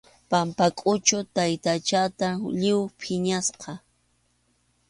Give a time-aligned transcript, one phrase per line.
[0.29, 3.71] Pampakʼuchu taytachataq lliw phiñasqa.